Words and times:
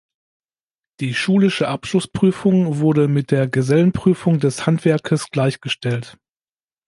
Die 0.99 1.13
schulische 1.13 1.67
Abschlussprüfung 1.67 2.79
wurde 2.79 3.07
mit 3.07 3.29
der 3.29 3.47
Gesellenprüfung 3.47 4.39
des 4.39 4.65
Handwerkes 4.65 5.29
gleichgestellt. 5.29 6.17